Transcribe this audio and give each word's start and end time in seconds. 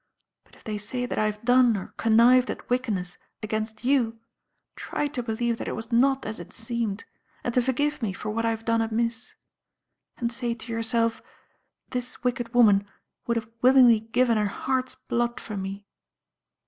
But 0.45 0.55
if 0.55 0.63
they 0.63 0.79
say 0.79 1.05
that 1.05 1.19
I 1.19 1.25
have 1.27 1.45
done 1.45 1.77
or 1.77 1.93
connived 1.95 2.49
at 2.49 2.71
wickedness 2.71 3.19
against 3.43 3.83
you, 3.85 4.19
try 4.75 5.05
to 5.05 5.21
believe 5.21 5.59
that 5.59 5.67
it 5.67 5.75
was 5.75 5.91
not 5.91 6.25
as 6.25 6.39
it 6.39 6.51
seemed, 6.51 7.05
and 7.43 7.53
to 7.53 7.61
forgive 7.61 8.01
me 8.01 8.11
for 8.11 8.31
what 8.31 8.43
I 8.43 8.49
have 8.49 8.65
done 8.65 8.81
amiss. 8.81 9.35
And 10.17 10.33
say 10.33 10.55
to 10.55 10.71
yourself, 10.71 11.21
'This 11.91 12.23
wicked 12.23 12.51
woman 12.51 12.87
would 13.27 13.37
have 13.37 13.51
willingly 13.61 13.99
given 13.99 14.37
her 14.37 14.47
heart's 14.47 14.95
blood 14.95 15.39
for 15.39 15.55
me.' 15.55 15.85